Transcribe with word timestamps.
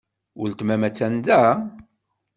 Weltma-m 0.39 0.83
attan 0.87 1.15
da? 1.25 1.41